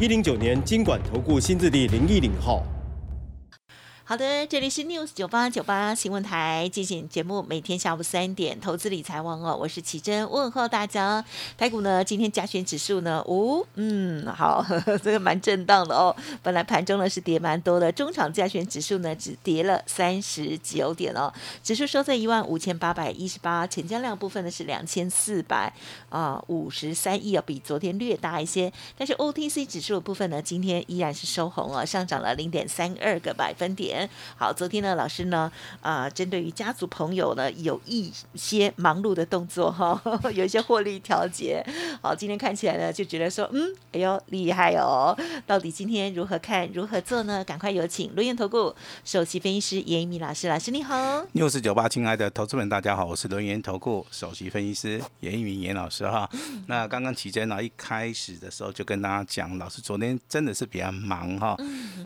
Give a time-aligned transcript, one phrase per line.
[0.00, 2.64] 一零九年经管投顾新字第零一零号。
[4.06, 11.24] 好的，这里是 News 九八九八新闻台进行节目，每天下午三点，投资理财网哦，我是奇珍，问候大家。
[11.56, 16.14] 台股呢，今天加权指数呢，五，嗯，好，呵 呵这个蛮震荡的哦。
[16.42, 25.72] 本来盘中呢是跌蛮多的，中场加权指数呢只跌了三十九点哦，指数收在一万五千八百一十八，成交量部分呢是两千四百
[26.10, 28.70] 啊五十三亿哦，比昨天略大一些。
[28.98, 33.93] 但是 OTC 指数的部分呢，今天依然是收红哦，上涨了零点三二个百分点。
[34.36, 35.50] 好，昨天呢，老师呢，
[35.80, 40.00] 啊，针对于家族朋友呢，有一些忙碌的动作哈，
[40.34, 41.64] 有一些获利调节。
[42.02, 45.16] 好，今天看起来呢，就觉得说，嗯，哎呦，厉害哦！
[45.46, 47.44] 到底今天如何看，如何做呢？
[47.44, 51.24] 赶快有请轮源投顾首席分析师严一鸣老师，老师你好。
[51.32, 56.28] 六四九八，亲爱的投资们，大家好，我是轮研投顾首席分析师严一鸣严老师哈。
[56.66, 61.56] 那刚刚奇珍呢，一开始的时候就跟大家讲，老师昨天真的是比较忙哈。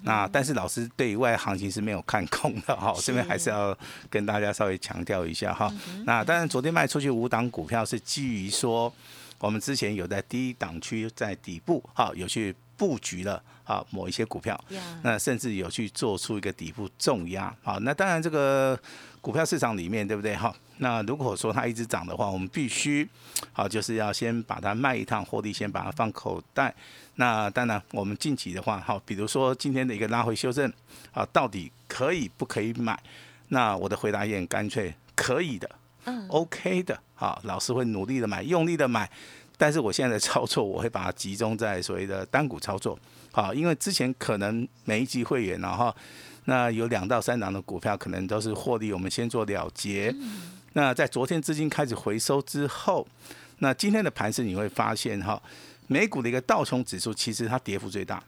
[0.03, 1.78] 那但是老师对外行情是。
[1.79, 3.77] 是没有看空的哈，这边还是要
[4.11, 5.73] 跟大家稍微强调一下哈。
[6.05, 8.93] 那当然，昨天卖出去五档股票是基于说，
[9.39, 14.59] 我们之前有在低档区在底部哈，有去布局了啊某一些股票，
[15.03, 17.55] 那甚至有去做出一个底部重压。
[17.62, 18.77] 好，那当然，这个
[19.29, 20.51] 股票市场里面对不对哈？
[20.79, 23.07] 那如果说它一直涨的话，我们必须
[23.53, 26.75] 好就是要先把它卖一趟，获利先把它放口袋。
[27.17, 30.73] 那当然，我们近期的话，好，比如说今天的一个拉回修正，
[31.12, 32.99] 啊，到底可以不可以买？
[33.49, 35.69] 那我的回答也很干脆，可以的，
[36.06, 39.11] 嗯，OK 的，好，老师会努力的买，用力的买。
[39.59, 42.99] 但是我现在的操作，我会把它集中在所谓的单股操作，
[43.31, 45.94] 好，因为之前可能每一级会员然后
[46.48, 50.14] 那有两到三档的股票可能都是获利，我们先做了结。
[50.72, 53.06] 那在昨天资金开始回收之后，
[53.59, 55.41] 那今天的盘势你会发现哈。
[55.88, 58.22] 美股的一个道琼指数其实它跌幅最大，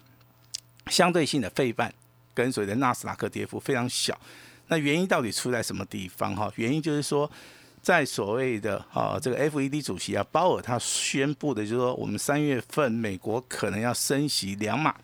[0.88, 1.92] 相对性的费半
[2.34, 4.18] 跟随的纳斯达克跌幅非常小。
[4.68, 6.36] 那原因到底出在什么地方？
[6.36, 7.30] 哈，原因就是说，
[7.80, 14.94] 在所谓的啊这个 FED 主席啊鲍尔他宣布的，就是说我们三月份美国可能要升息两码。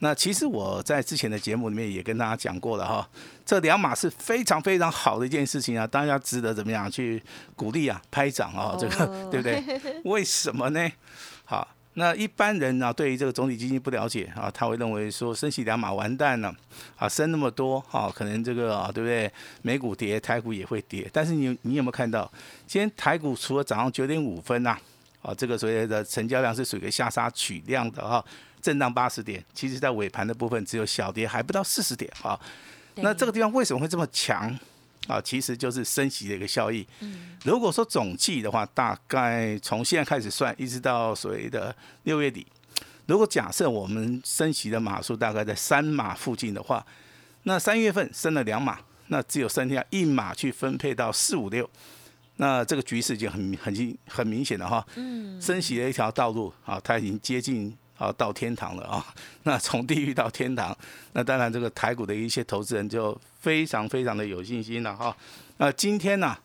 [0.00, 3.08] 那其实我在之前的节目里面也跟大家讲过了哈，
[3.44, 7.22] 这两码是非常非常好的一件事情啊，大家值得怎么样去
[7.56, 9.80] 鼓励啊、拍掌啊，这个对不对？
[10.04, 10.90] 为什么呢？
[11.44, 11.66] 好。
[11.94, 16.54] 那一般人呢，对于这个总体基金不了解啊，他会认为说升息两码完蛋了，
[16.94, 19.28] 啊，升那么多啊，可能这个啊，对不对？
[19.62, 21.10] 美股跌，台股也会跌。
[21.12, 22.30] 但是你你有没有看到，
[22.68, 24.78] 今天台股除了早上九点五分呐，
[25.22, 28.24] 啊，这个所谓的成交量是属于下杀取量的哈，
[28.60, 32.38] 震荡八十点，其实在尾盘的部分只有小跌，还不到四十点哈。
[32.96, 34.58] 那这个地方为什么会这么强？
[35.06, 36.86] 啊，其实就是升息的一个效益。
[37.00, 42.46] 嗯，如果说总计的话，大概从现在开始算，一直到所谓的六月底，
[43.06, 46.84] 如果假设我们升息的码数大概在三码附近的话，
[47.44, 51.70] 那三月份升了两码，那只有剩下一码去分配到四五六，
[52.36, 54.86] 那这个局势已经很很很明显了哈。
[54.96, 57.74] 嗯，升息的一条道路啊，它已经接近。
[57.98, 59.04] 好，到天堂了啊！
[59.42, 60.76] 那从地狱到天堂，
[61.14, 65.14] 那当然这个台股的一些投资人就非常非常的有信心了哈。
[65.56, 66.38] 那今天呢，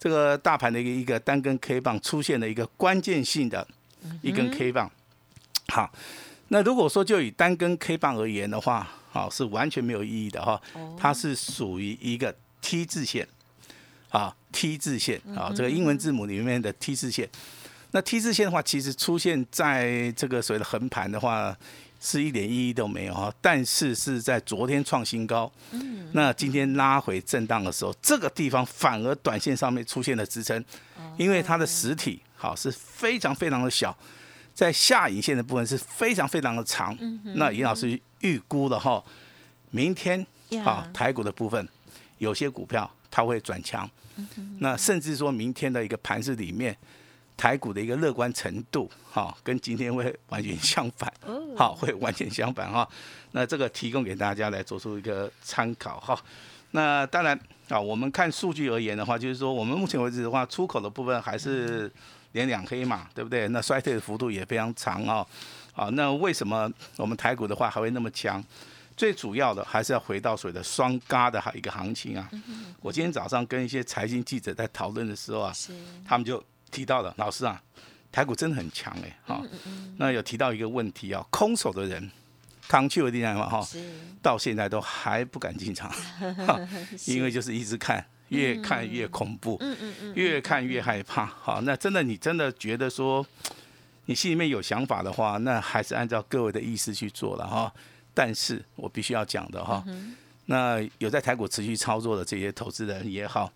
[0.00, 3.68] 这个大盘的一个一个单根 K 棒出现了一个关键性的
[4.22, 4.90] 一根 K 棒。
[5.68, 5.92] 好，
[6.48, 10.58] 那如果说就以单根 K 棒而言的话，好是完全没有意义的哈。
[10.96, 13.28] 它是属于一个 T 字线，
[14.08, 17.28] 啊 T 字线啊，这个英文字母里面的 T 字线。
[17.90, 21.56] 那 T 字线的话，其实出现在这个所谓的横盘的话，
[22.00, 23.32] 是一点意义都没有哈。
[23.40, 30.62] 但是是在昨天创新高，嗯， 那今天拉回震荡的时候，这个地方反而短线上面出现了支撑，
[31.16, 33.96] 因为它的实体好是非常非常的小，
[34.52, 36.94] 在下影线的部分是非常非常的长。
[37.36, 39.02] 那尹老师预估了哈，
[39.70, 40.24] 明天
[40.62, 41.66] 啊台股的部分
[42.18, 43.90] 有些股票它会转强，
[44.58, 46.76] 那甚至说明天的一个盘势里面。
[47.38, 51.10] 台股的一个乐观程度，哈，跟今天会完全相反，
[51.56, 52.86] 好，会完全相反哈。
[53.30, 56.20] 那这个提供给大家来做出一个参考哈。
[56.72, 57.38] 那当然
[57.68, 61.90] 啊，我们看数据而言的话，就是说我们目前为止的话，出口的部分还是
[62.32, 63.46] 连两黑嘛，对不对？
[63.48, 65.24] 那衰退的幅度也非常长哦。
[65.72, 68.44] 好，那为什么我们台股的话还会那么强？
[68.96, 72.28] 最主要的还是要回到所谓的双嘎的一个行情啊。
[72.80, 75.52] 我今天早上跟一些财经记者在讨论的时候啊，
[76.04, 77.62] 他们就提到了，老师啊，
[78.10, 79.42] 台股真的很强哎，哈，
[79.96, 82.10] 那有提到一个问题啊，空手的人，
[82.66, 83.66] 康去的地方嘛哈，
[84.22, 85.92] 到现在都还不敢进场，
[87.06, 89.60] 因为就是一直看，越看越恐怖，
[90.14, 91.26] 越看越害怕。
[91.26, 93.26] 好，那真的你真的觉得说，
[94.06, 97.72] 你心里面有想法的话，那还是按照各位的意思去做了哈。
[98.14, 99.84] 但是我必须要讲的哈，
[100.46, 103.52] 那有在台股持续操作的这些投资人也好，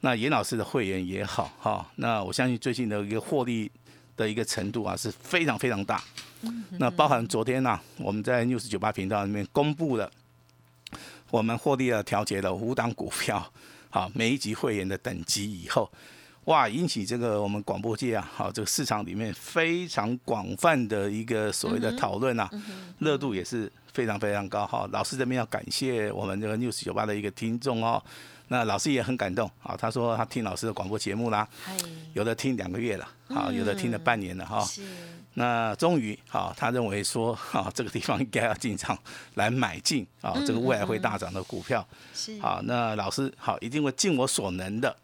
[0.00, 3.70] 那严老师的会员也好哈，那我相信最近的一个获利
[4.16, 6.02] 的一个程度啊是非常非常大。
[6.78, 10.08] 那包含昨天呢，我们在 news 九八频道里面公布了
[11.30, 13.50] 我们获利了调节了五档股票，
[13.90, 15.90] 好每一级会员的等级以后。
[16.44, 22.48] 哇，引起这个我们广播界啊，好这个市场里面非常广泛的一个所谓的讨论啊，
[23.00, 24.88] 热度也是非常非常高哈。
[24.92, 28.00] 老师这边要感谢我们这个 news 九八的一个听众哦，
[28.48, 31.48] 那老师也很感动啊，他说他听老师的广播节目啦，
[32.14, 34.66] 有的听两个月了，好，有的听了半年了哈。
[35.34, 38.98] 那终于好，他认为说哈， 这个地方应该要进场
[39.34, 41.86] 来买进啊，这个未来会大涨的股票。
[42.14, 42.40] 是。
[42.40, 44.96] 好，那老师好，一定会尽我所能的。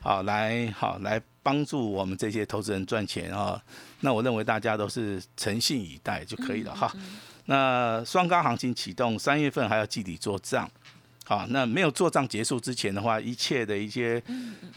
[0.00, 3.60] 好，来好来帮助我们这些投资人赚钱啊！
[4.00, 6.92] 那我认为大家都是诚信以待就可以了哈。
[7.46, 10.70] 那双高行情启动，三月份还要季底做账。
[11.28, 14.18] 好，那没有做账结束之前的话，一切的一些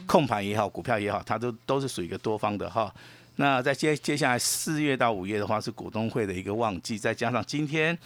[0.05, 2.93] 控盘也好，股票也好，它都都是属于一个多方的哈。
[3.37, 7.97] 那在接接下来四月到五月的话，是股东会的一个旺季，再加上今天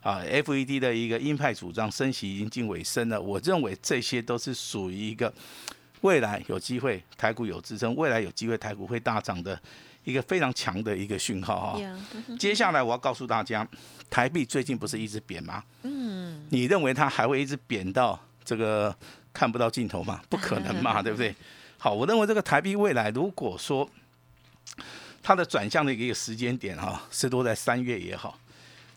[0.00, 5.34] 啊，FED 的一个鹰派主张升息已经近尾声了，我认为这些都是属于一个。
[6.02, 9.60] 未来有机会，台股有支撑，未来有机会，台股会大涨的
[10.08, 11.80] 一个非常强的一个讯号哈。
[12.38, 13.66] 接下来我要告诉大家，
[14.08, 15.62] 台币最近不是一直贬吗？
[15.82, 16.46] 嗯。
[16.48, 18.94] 你认为它还会一直贬到这个
[19.34, 20.22] 看不到尽头吗？
[20.30, 21.34] 不可能嘛， 对不对？
[21.76, 23.86] 好，我认为这个台币未来如果说
[25.22, 28.38] 它的转向的一个时间点哈，是落在三月也好，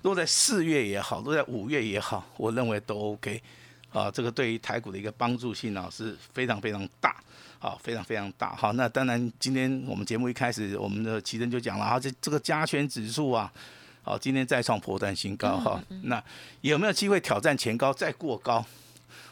[0.03, 3.43] 落在四月也好，落在五月也好，我认为都 OK。
[3.91, 7.21] 啊，这个对于台股的一个帮助性啊是非常非常大，
[7.61, 8.55] 啊，非常非常大。
[8.55, 13.53] 好，那当然今天我们节目一开始，我们的奇珍就讲了啊，这这个加权指数啊，
[14.01, 15.79] 好，今天再创破断新高哈。
[16.03, 16.21] 那
[16.61, 18.65] 有没有机会挑战前高再过高？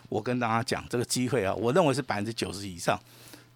[0.09, 2.99] 我跟大家讲，这个机会啊，我认为是百分之九十以上，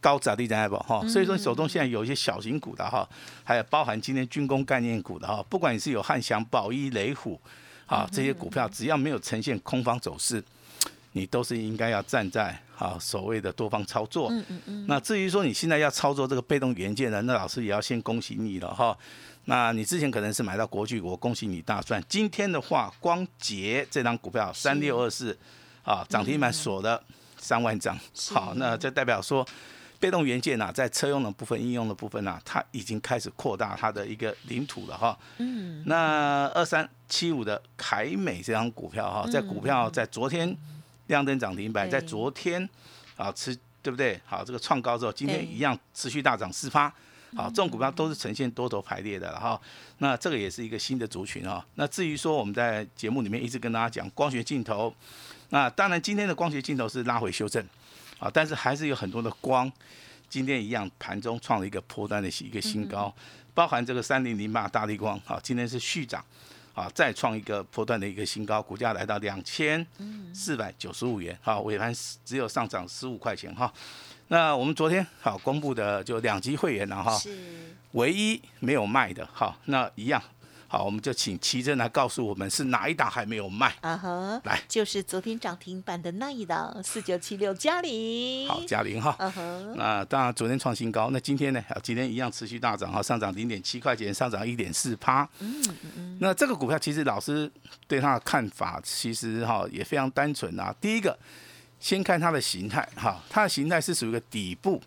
[0.01, 1.07] 高砸地在宝哈。
[1.07, 3.07] 所以说，手中现在有一些小型股的哈，
[3.43, 7.39] 还有包含今天军工概念股的哈，不管你是有汉翔、宝一、雷虎，
[7.85, 10.43] 啊，这些股票只要没有呈现空方走势。
[11.13, 14.85] 你都是应该要站在啊所谓的多方操作，嗯嗯嗯。
[14.87, 18.97] 那至于说你现在要操作这个被动元件呢，那老师也要先恭喜你了哈。
[19.45, 22.03] 那你之前可能是买到国巨，我恭喜你大赚。
[22.09, 25.37] 今天的话，光捷这张股票三六二四
[25.83, 27.01] 啊涨停板锁的
[27.37, 27.97] 三万张，
[28.31, 29.45] 好，那这代表说
[29.99, 35.15] 被动元件呐，在车用的部分、应用的部分呐，它已经开始扩大它的一个领土了哈。
[35.37, 35.83] 嗯。
[35.85, 40.57] 那二三七五的凯美这张股票哈，在股票在昨天。
[41.07, 42.67] 亮灯涨停板，在昨天
[43.17, 44.19] 啊持对不对？
[44.25, 46.93] 好，这个创高之后，今天一样持续大涨四发。
[47.35, 49.59] 好，这种股票都是呈现多头排列的了哈。
[49.97, 51.65] 那这个也是一个新的族群啊。
[51.75, 54.93] 那至于说我们在节目里面一直跟大家讲光学镜头，
[55.49, 57.65] 那当然今天的光学镜头是拉回修正
[58.19, 59.69] 啊，但是还是有很多的光，
[60.29, 63.13] 今天一样盘中创了一个破单的一个新高，
[63.55, 66.23] 包含这个三零零八大力光，好，今天是续涨。
[66.73, 69.85] 啊，再创一个波段的一个新高，股价来到两千
[70.33, 71.93] 四百九十五元，好，尾盘
[72.25, 73.71] 只有上涨十五块钱哈。
[74.29, 77.19] 那我们昨天好公布的就两级会员了哈，
[77.91, 80.21] 唯一没有卖的，好，那一样。
[80.73, 83.95] 好，我们就请奇珍来告诉我们是哪一档还没有卖啊？
[83.95, 88.49] 哈，来，就是昨天涨停板的那一档四九七六嘉玲。
[88.49, 89.15] 好，嘉玲哈。
[89.19, 89.77] 嗯哼。
[89.77, 91.63] 那当然昨天创新高，那今天呢？
[91.83, 95.29] 今天一样持续大涨哈，上涨零点七块钱，上涨一点四趴。
[95.37, 95.63] 嗯
[95.95, 96.17] 嗯。
[96.19, 97.47] 那这个股票其实老师
[97.85, 100.75] 对它的看法其实哈也非常单纯啊。
[100.81, 101.15] 第一个，
[101.79, 104.81] 先看它的形态哈，它的形态是属于一个底部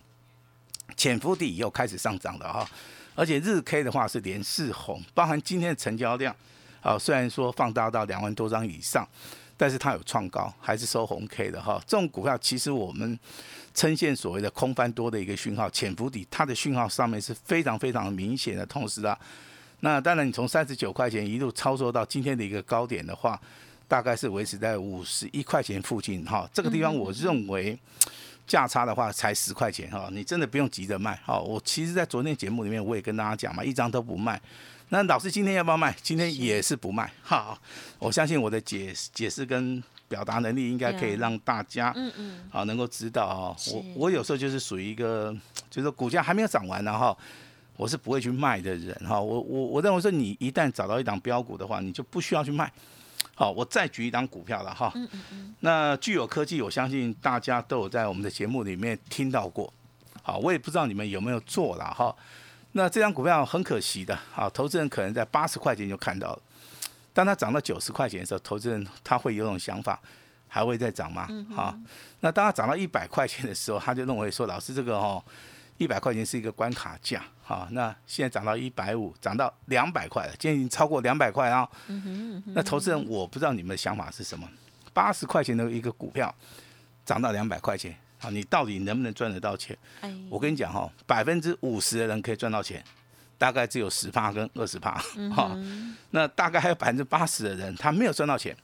[0.96, 2.68] 潜伏底又开始上涨的哈。
[3.16, 6.36] 而且日 K 的话是连四红，包含今天的成交量，
[6.82, 9.08] 啊，虽然说放大到两万多张以上，
[9.56, 11.82] 但是它有创高，还是收红 K 的哈。
[11.86, 13.18] 这种股票其实我们
[13.74, 18.66] 呈现所谓的空翻多的一个讯号，潜伏底，它的讯号上面是非常非常明显的。
[18.66, 19.18] 同时啊，
[19.80, 23.40] 那当然你从三十九块钱一路操作到今天的一个高点的话，
[23.88, 26.46] 大概是维持在五十一块钱附近哈。
[26.52, 27.78] 这个地方我认为。
[28.46, 31.38] 价差的话才十块钱哈，你真的不用急着卖哈。
[31.38, 34.40] 我其实，在昨天节目里面我也跟大家讲嘛，一张都不卖。
[34.88, 35.94] 那老师今天要不要卖？
[36.00, 37.10] 今天也是不卖。
[37.22, 37.58] 好，
[37.98, 43.56] 我相信我的解解释跟表达能力应该可以让大家，嗯嗯，啊，能够知道哦。
[43.72, 45.36] 我我有时候就是属于一个，
[45.68, 47.16] 就是股价还没有涨完然后。
[47.78, 52.72] 我是不会去卖的人哈，我我我认为说你一旦找到一档标股的话，你就不需要去卖。
[53.36, 54.90] 好，我再举一档股票了哈。
[54.94, 59.70] 嗯嗯嗯，那具有科技，我相信大家都有在我们的节目里面听到过。
[60.22, 62.16] 好，我也不知道你们有没有做了哈。
[62.72, 66.42] 那这张股票很可惜的，好，投资人可能在八十块钱就看到了，
[67.12, 70.00] 当它涨到九十块钱的时候，投资人他会有种想法，
[70.48, 71.28] 还会再涨吗？
[71.54, 71.78] 好，
[72.20, 75.22] 那当它涨到一百块钱的时候，他就认为说，老师这个哦，
[75.78, 81.68] 一百块钱是一个关卡价，好，那现在涨到一百五，涨到两百块了，今天已经超过两百块啊。
[82.46, 84.48] 那投资人，我不知道你们的想法是什么？
[84.92, 86.34] 八十块钱的一个股票
[87.04, 89.76] 涨到两百块钱，啊，你到底能不能赚得到钱？
[90.00, 92.82] 哎，我跟你讲哈，百分之五十的人可以赚到钱，
[93.36, 94.92] 大概只有十趴跟二十趴，
[95.34, 95.54] 哈、
[96.10, 98.56] 那大概还有百分之八十的人他没有赚到钱，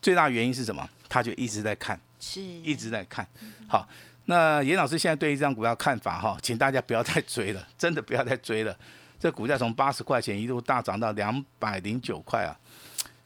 [0.00, 0.88] 最大原因是什么？
[1.08, 3.26] 他就一直在看，是一直在看。
[3.66, 3.88] 好，
[4.30, 8.74] 那严老师现在对于这张股票看法哈，请大家不要再追了，真的不要再追了。
[9.18, 12.56] 这股价从八十块钱一路大涨到两百零九块啊，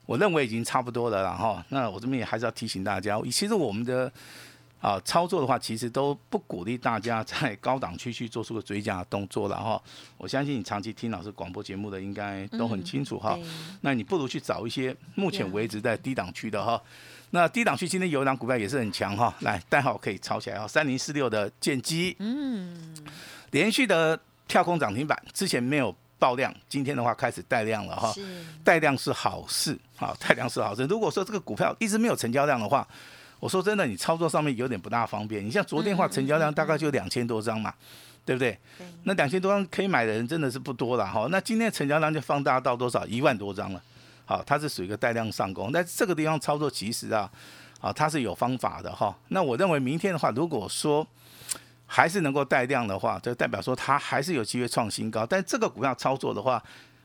[0.06, 1.62] 我认为已经差不多了啦哈。
[1.68, 4.11] 那我这边也还是要提醒大家，其实我们的
[4.80, 9.78] 啊操作的话，其实都不鼓励大家在高档区去做出个追加的动作了哈。
[10.16, 13.34] 我相信你长期听老师广播节目的，应该都很清楚哈。
[13.34, 13.44] 对
[13.82, 16.80] 那你不如去找一些目前为止在低档区的哈。
[17.34, 22.94] 那低档区今天有一档股票也是很强哈，来代号可以抄起来哈，三零四六的剑基，嗯，
[23.50, 28.14] 连续的跳空涨停板，之前没有爆量，今天的话开始带量了哈。
[28.62, 30.84] 带量是好事，好，带量是好事。
[30.84, 32.86] 如果说这个股票一直没有成交量的话，
[33.40, 35.44] 我说真的，你操作上面有点不大方便。
[35.44, 37.74] 你像昨天的话，成交量大概就两千多张嘛，
[38.24, 38.56] 对不对？
[38.78, 41.26] 对那两千多张可以买的人真的是不多了哈。
[41.32, 43.04] 那今天的成交量就放大到多少？
[43.08, 43.82] 一万多张了。
[44.26, 47.30] 好，它是属于一个带量上攻，但这个地方操作其实啊，
[47.80, 49.14] 啊，它是有方法的哈。
[49.28, 51.06] 那我认为明天的话，如果说
[51.86, 55.26] 还是能够带量的话，就代表说它还是有机会创新高。
[55.26, 56.62] 但这个股票操作的话，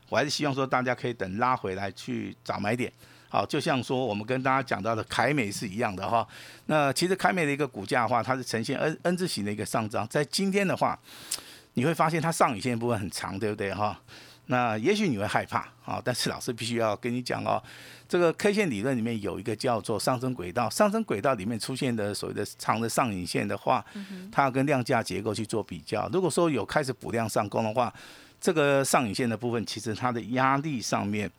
[0.08, 2.90] 我还是希望说大家可以等拉回来去找买点。
[3.28, 6.26] 好，就像说我们跟大家讲到的凯美是一样的哈。
[6.66, 10.98] 那其实凯美的一个股价的话，它是呈现 N N 字形的一个上涨，在今天的话，
[11.74, 14.00] 你会发现它上影线部分很长，对不对哈？
[14.50, 17.62] 那也许你会害怕啊，但是老师必须要跟你讲哦，
[18.08, 23.84] 这个 K 线理论里面有一个叫做上升轨道，上升轨道里面出现的所谓的长的上影线的话，
[24.32, 26.08] 它要跟量价结构去做比较。
[26.12, 27.94] 如果说有开始补量上攻的话，
[28.40, 31.30] 这个上影线的部分其实它的压力上面。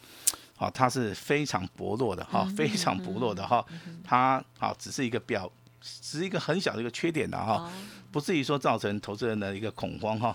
[0.57, 3.65] 啊，它是非常薄弱的哈，非常薄弱的哈，
[4.03, 7.69] 它啊只是一个表，只是一个很小的一个缺点的哈，
[8.11, 10.33] 不至于说造成投资人的一个恐慌哈。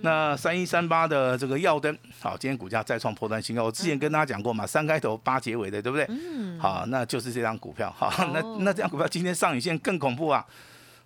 [0.00, 3.64] 那三一三八的这个耀灯，好，今天股价再创破断新高。
[3.64, 6.06] 我之前跟大家讲过嘛，三开头八结尾的，对不对？
[6.08, 8.30] 嗯，好，那就是这张股票哈。
[8.32, 10.44] 那那这张股票今天上影线更恐怖啊！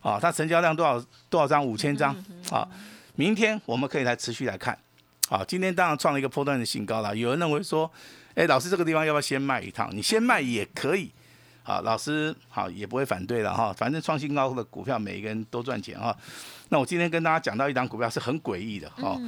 [0.01, 1.65] 啊，它成交量多少多少张？
[1.65, 2.15] 五千张
[2.51, 2.67] 啊！
[3.15, 4.79] 明天我们可以来持续来看。
[5.29, 7.17] 好，今天当然创了一个破断的新高了。
[7.17, 7.91] 有人认为说，
[8.35, 9.89] 哎，老师这个地方要不要先卖一趟？
[9.93, 11.11] 你先卖也可以。
[11.63, 13.73] 好，老师好也不会反对了哈。
[13.73, 16.17] 反正创新高的股票每一个人都赚钱哈。
[16.69, 19.19] 那我今天跟大家讲到一档股票是很诡异的哈。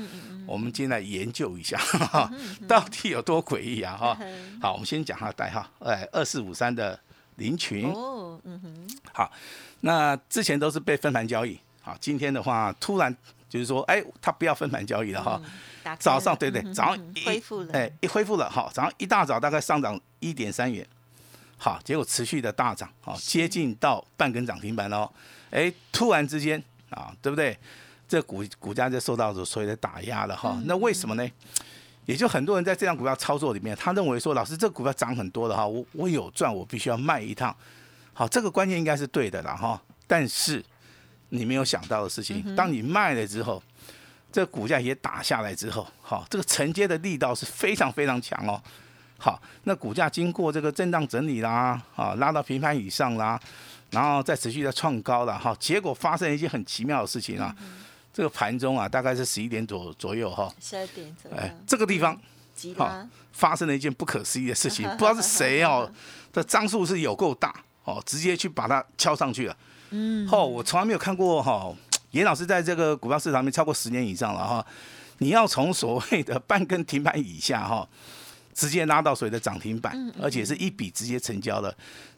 [0.47, 2.31] 我们今天来研究一下，哈，
[2.67, 4.19] 到底有多诡异啊哈。
[4.61, 6.99] 好，我们先讲它的代号，哎，二四五三的
[7.37, 7.87] 林群。
[7.91, 9.31] 哦，嗯哼，好，
[9.81, 13.15] 那之前都是被分盘交易，好，今天的话突然
[13.49, 15.41] 就是说，哎，它不要分盘交易了哈。
[15.99, 20.87] 早上了对对，嗯早上嗯一恢复了，哎，一恢复了，好，早上一大早大概上涨一点三元，
[21.57, 25.11] 好，结果持续的大涨，好，接近到半根涨停板哦，
[25.51, 27.57] 哎，突然之间啊，对不对？
[28.07, 31.27] 这股股价就受到所谓的打压了哈，那为什么呢？
[32.05, 37.57] 也就很多人在这张股票操作里面，他认为说，老师这个股票涨很多了哈，我我有赚，我必须要卖一趟，
[38.13, 40.63] 好，这个观念应该是对的了哈，但是
[41.31, 43.61] 你没有想到的事情，当你卖了之后，
[44.31, 48.63] 这个股价也打下来之后，好，这个承接的力道是非常非常强哦。
[49.25, 53.41] 好，那股价经过这个震荡整理啦，啊，拉到平盘以上啦，
[53.89, 57.57] 然后再持续的创高了哈，结果发生一件很奇妙的事情啊，
[58.13, 62.15] 这个盘中啊，大概是十一点左左右哈，十二点左右，哎，这个地方
[62.77, 65.91] 好发生了一件不可思议的事情，不知道是谁哦，
[66.31, 67.51] 这张数是有够大
[67.85, 69.57] 哦，直接去把它敲上去了。
[69.89, 71.75] 嗯，哦，我从来没有看过哈，
[72.11, 74.67] 严老师在这个股票市场里面超过十年以上了哈。
[75.19, 77.89] 你要从所谓的半根停板以下哈，
[78.55, 81.77] 直接拉到所谓的涨停板，而且是一笔直接成交的，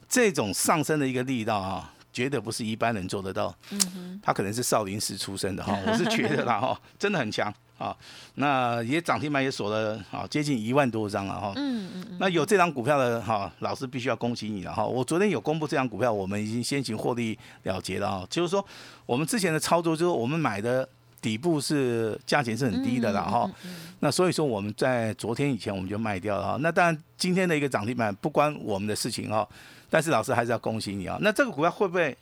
[0.08, 3.52] 这种上升的一个力道啊，绝对不是一般人做得到。
[3.70, 7.52] 嗯哼，他可能是少林寺出身的哈，我是觉得啦 哈，真的很强。
[7.78, 7.94] 啊，
[8.36, 11.52] 那也涨停板也锁了啊，接近一万多张了哈。
[11.56, 14.82] 嗯嗯嗯，那有这张股票的哈，老师必须要恭喜你了哈。
[14.82, 18.26] 我昨天有公布这张股票，我们已经先行获利了结了啊。
[18.30, 18.66] 就是说，
[19.04, 20.88] 我们之前的操作就是我们买的
[21.26, 23.50] 底部是价钱是很低的了哈。
[23.98, 26.56] 那所以说我们在昨天以前我们就卖掉了哈。
[26.60, 29.44] 那当然今天的一个涨停板不关我们的事情哈，
[29.90, 31.18] 但是老师还是要恭喜你啊。
[31.20, 32.16] 那这个股票会不会，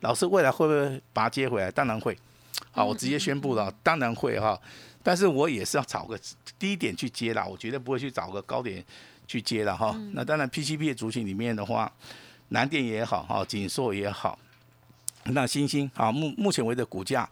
[0.00, 1.70] 老师未来会不会把它接回来？
[1.70, 2.14] 当然会。
[2.70, 4.60] 好，我直接宣布了，当然会哈。
[5.02, 6.20] 但是我也是要找个
[6.58, 8.84] 低点去接啦，我绝对不会去找个高点
[9.26, 9.98] 去接了哈。
[10.12, 11.90] 那当然，PCB 的族群里面的话，
[12.48, 14.38] 南电也好哈，锦硕也好，
[15.24, 17.26] 那星星啊，目目前为止股价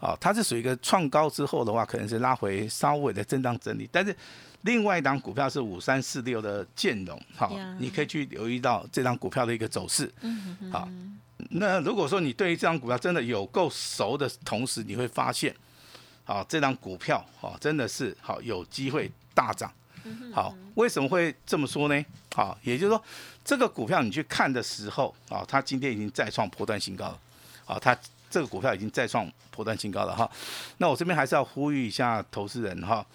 [0.00, 3.88] 啊，它是属于一个创高之后的话，可能是拉回稍微的震荡整理。
[3.90, 4.14] 但是
[4.62, 10.12] 另外一档股票是五三四六的建融，好，你可以去留意到这张股票的一个走势。
[10.72, 10.88] 好，
[11.50, 15.54] 那如果说你对于这张股票真的有够熟的同时，你会发现。
[16.26, 19.70] 好，这张股票好，真的是好有机会大涨。
[20.32, 22.04] 好，为什么会这么说呢？
[22.34, 23.04] 好，也就是说，
[23.44, 27.18] 这个股票你去看的时候，啊，它今天已经再创波段新高了。
[27.66, 27.94] 好，它
[28.34, 30.28] 这个股票已经再创破断新高了哈。
[30.78, 33.06] 那我这边还是要呼吁一下投资人哈。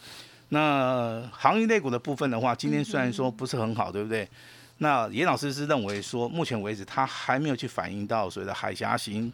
[0.47, 4.25] 那行业类股的部分的话，今天虽然说不是很好，对不对？
[4.77, 9.29] 那严老师是认为说，目前为止他还没有去反映到所谓的海峡型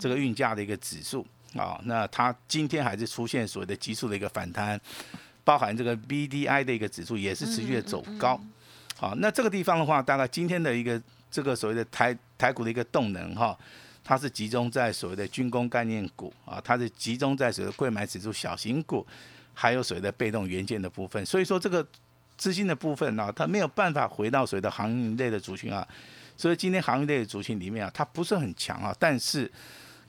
[0.00, 1.26] 这个运价的一个指数。
[1.54, 4.78] 啊，那它今天还是出现所谓的急速的一个反弹，
[5.44, 8.40] 包含这个 B D I 的一个指数也是持续的走高。
[8.96, 11.00] 好，那这个地方的话，大概今天的一个
[11.30, 13.56] 这个所谓的台台股的一个动能哈，
[14.08, 19.04] 它是集中在所谓的军工概念股啊，它是集中在所谓的贵买指数小型股，
[19.52, 21.26] 还有所谓的被动元件的部分。
[21.26, 21.84] 所以说这个
[22.36, 25.84] 资金的部分呢，它没有办法回到所谓的行业类的族群啊。
[26.36, 29.50] 所以今天行业类的族群里面啊，它不是很强啊，但是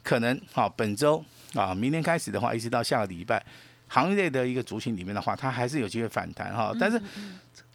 [0.04, 1.24] 可能啊本周。
[1.54, 3.42] 啊，明天开始的话，一直到下个礼拜，
[3.86, 6.76] 行业类的一个族群里面的话，它还是有机会反弹哈。
[6.78, 7.00] 但是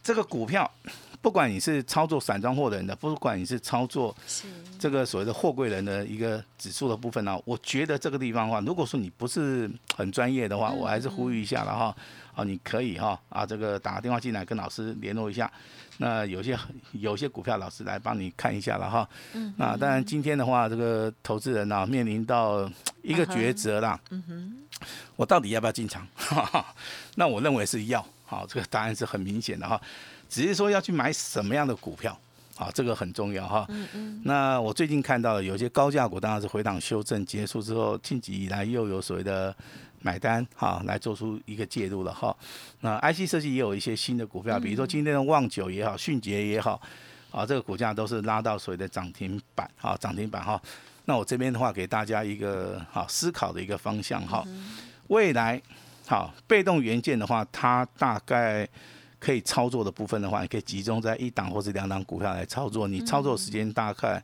[0.04, 0.70] 这个股票，
[1.22, 4.14] 不管你是操作散装货人的，不管你是操作
[4.78, 11.96] 这个所谓的货柜人的一个指数的部分呢，我觉得这个地方的话，如果说你不是很专业的话，我还是呼吁一下了哈。
[12.34, 15.50] 啊，你可以哈啊，这个打个电话进来跟老师联络一下。
[15.98, 16.58] 那有些
[16.90, 19.08] 有些股票老师来帮你看一下了哈。
[19.32, 19.54] 嗯。
[19.56, 22.68] 那当然今天的话，这个投资人呢面临到
[23.02, 23.98] 一个抉择啦。
[24.10, 24.56] 嗯哼。
[25.16, 26.06] 我到底要不要进场？
[27.14, 28.04] 那我认为是要。
[28.34, 29.80] 好，这个答案是很明显的哈。
[30.28, 32.18] 只是说要去买什么样的股票，
[32.56, 33.66] 啊，这个很重要哈。
[33.68, 34.22] 嗯嗯。
[34.24, 39.54] 那我最近看到了有些高价股，当然是回档修正结束之后，近期以来又有所谓的。
[40.04, 42.36] 买单哈，来做出一个介入了哈。
[42.80, 46.78] 那 IC 设计也有一些新的股票，比如说今天的旺九也好，迅捷也好，
[47.30, 50.60] 啊，这个股价都是拉到所谓的涨停板啊，涨停板哈。
[51.06, 54.44] 那我这边的话，给大家一个好思考的一个方向哈。
[55.08, 55.58] 未来
[56.06, 58.68] 好被动元件的话，它大概
[59.18, 64.22] 可以操作的部分的话，你可以集中在一档或者两档股票来操作，你操作时间大概。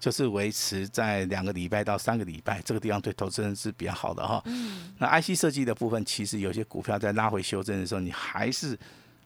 [0.00, 4.42] 就是维持在两个礼拜到三个礼拜，这个地方对投资人是比较好的哈。
[4.96, 8.74] 那 IC 设计的部分，其实有些股票在拉回修正的时候，你还是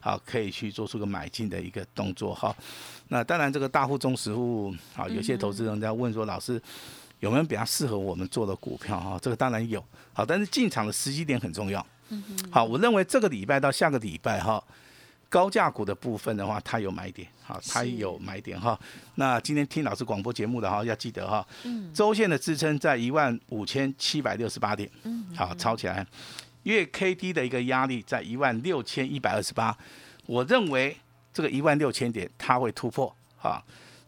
[0.00, 2.52] 好可以去做出个买进的一个动作哈。
[3.06, 6.60] 那当然，这个大户中实户啊，有些投资人在问说，老师
[7.20, 9.16] 有没有比较适合我们做的股票哈？
[9.22, 9.80] 这个当然有，
[10.12, 11.86] 好，但是进场的时机点很重要。
[12.50, 14.62] 好，我认为这个礼拜到下个礼拜哈。
[15.30, 18.78] 高价股的部分的话，它有买点，好，它有买点哈。
[19.16, 21.44] 那今天听老师广播节目的哈，要记得哈，
[21.92, 24.88] 周线的支撑在一万五千七百六十八点，
[25.34, 26.06] 好，抄起来。
[26.62, 29.76] 月 K D 的一个压力在一万六千一百二十八，
[30.26, 30.96] 我认为
[31.32, 33.60] 这个一万六千点它会突破，哈。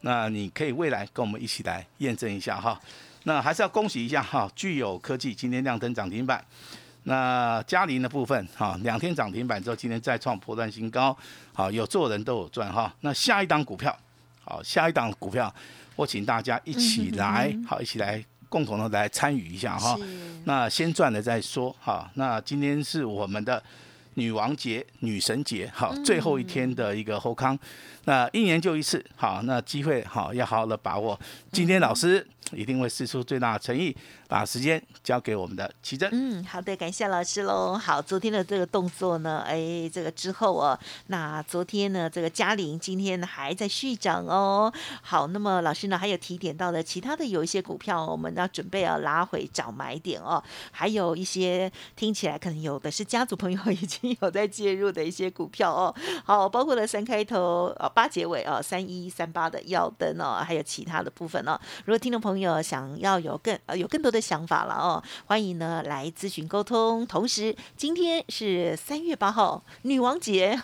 [0.02, 2.80] 那你可以未来跟我们一起来验证一下哈。
[3.24, 6.44] 那还是要恭喜一下哈，具有科技今天亮灯涨停板。
[7.08, 11.16] 那嘉麟的部分，哈，两天涨停板之后，今天再创破断新高，
[11.52, 12.92] 好，有做人都有赚哈。
[13.02, 13.96] 那下一档股票，
[14.44, 15.52] 好，下一档股票，
[15.94, 19.96] 我请大家一起来，好，一起来共同的来参与一下哈。
[20.44, 22.10] 那先赚了再说哈。
[22.14, 23.62] 那今天是我们的
[24.14, 27.56] 女王节、女神节，好，最后一天的一个后康。
[28.04, 31.18] 那一年就一次，好，那机会好要好好的把握。
[31.52, 33.96] 今天老师一定会试出最大的诚意。
[34.28, 36.08] 把时间交给我们的奇珍。
[36.12, 37.74] 嗯，好的，感谢老师喽。
[37.74, 44.72] 好，昨天的这个动作呢，哎，这个之后哦，那昨天呢，这个嘉玲今天还在续涨哦。
[45.02, 50.42] 好，那么老师呢，还有提点到的其他的有一些股票，我们要准备要拉回找买点哦。
[50.72, 55.94] 还有一些听起来可能有的是家族朋友已经有在介入的一些股票哦。
[56.24, 61.56] 好，包括了三开头哦八结尾啊三一三八的耀灯哦，还有其他的部分哦。
[61.84, 67.06] 如果听众朋友朋友想要有更呃有更多的想法了哦，欢迎呢来咨询沟通。
[67.06, 70.54] 同时，今天是三月八号，女王节，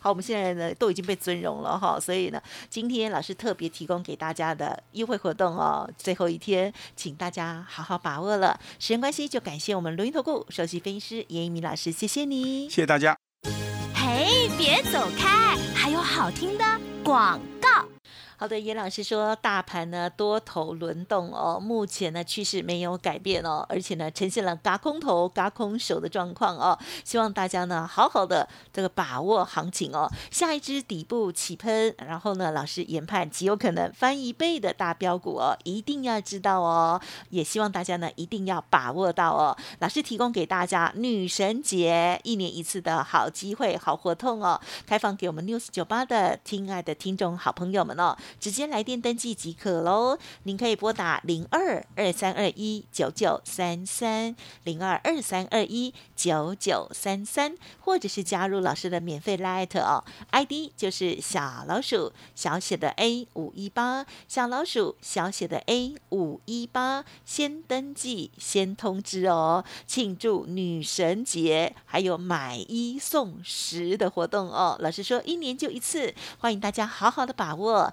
[0.00, 8.58] 好，我们现在呢都已经被尊荣了哈，所以呢，今天老师特别提供给大家的优惠活动哦，最后一天，请大家好好把握了。
[8.78, 13.14] 时间关系，就感谢我们录音投顾首席分析师严一鸣老师，谢谢你，谢谢大家。
[13.94, 16.64] 嘿，别走开，还有好听的
[17.04, 17.84] 广告。
[18.38, 48.14] 好的，严老师说，大盘呢多头轮动哦，目前呢趋势没有改变哦，而且呢呈现了嘎空头、嘎空手的状况哦，希望大家呢好好的这个把握行情哦，下一支底部起喷，然后呢老师研判极有可能翻一倍的大标股哦，一定要知道哦，也希望大家呢一定要把握到哦，老师提供给大家女神节一年一次的好机会、好活动哦，开放给我们 news 酒吧的亲爱的听众好朋友们哦。
[48.38, 50.18] 直接来电登记即可喽。
[50.44, 54.34] 您可以拨打零二二三二一九九三三
[54.64, 74.76] 零二二三二一九九三三，或者是加入老师的免费 Light 哦，ID 就是小老鼠小写的 A 五一八，小老鼠小写的 A 五一八，先登记先通知哦，庆祝女神节，还有买一送十的活动哦。
[74.80, 77.92] 老师说一年就一次，欢迎大家好好的把握。